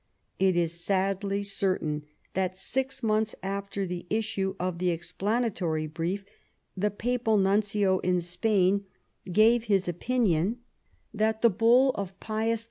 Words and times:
It 0.39 0.57
is 0.57 0.83
sadly 0.83 1.43
certain 1.43 2.05
that, 2.33 2.57
six 2.57 3.03
months 3.03 3.35
after 3.43 3.85
the 3.85 4.07
issue 4.09 4.55
of 4.59 4.79
the 4.79 4.89
explanatory 4.89 5.85
brief, 5.85 6.25
the 6.75 6.89
Papal 6.89 7.37
nuncio 7.37 7.99
in 7.99 8.19
Spain 8.19 8.85
gave 9.31 9.65
his 9.65 9.87
opinion 9.87 10.57
that 11.13 11.43
the 11.43 11.51
Bull 11.51 11.91
of 11.91 12.19
Pius 12.19 12.59
V. 12.59 12.59